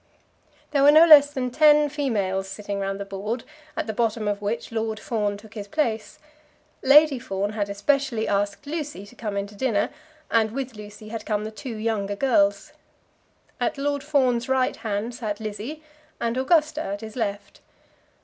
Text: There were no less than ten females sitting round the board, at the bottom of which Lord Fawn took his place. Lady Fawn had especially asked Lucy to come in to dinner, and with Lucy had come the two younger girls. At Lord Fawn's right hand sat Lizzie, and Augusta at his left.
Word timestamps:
There 0.71 0.81
were 0.81 0.91
no 0.91 1.05
less 1.05 1.29
than 1.29 1.51
ten 1.51 1.87
females 1.87 2.47
sitting 2.49 2.79
round 2.79 2.99
the 2.99 3.05
board, 3.05 3.43
at 3.77 3.85
the 3.85 3.93
bottom 3.93 4.27
of 4.27 4.41
which 4.41 4.71
Lord 4.71 4.99
Fawn 4.99 5.37
took 5.37 5.53
his 5.53 5.67
place. 5.67 6.17
Lady 6.81 7.19
Fawn 7.19 7.51
had 7.51 7.69
especially 7.69 8.27
asked 8.27 8.65
Lucy 8.65 9.05
to 9.05 9.15
come 9.15 9.37
in 9.37 9.45
to 9.45 9.53
dinner, 9.53 9.91
and 10.31 10.53
with 10.53 10.75
Lucy 10.75 11.09
had 11.09 11.23
come 11.23 11.43
the 11.43 11.51
two 11.51 11.75
younger 11.75 12.15
girls. 12.15 12.73
At 13.59 13.77
Lord 13.77 14.03
Fawn's 14.03 14.49
right 14.49 14.75
hand 14.77 15.13
sat 15.13 15.39
Lizzie, 15.39 15.83
and 16.19 16.35
Augusta 16.35 16.81
at 16.81 17.01
his 17.01 17.15
left. 17.15 17.61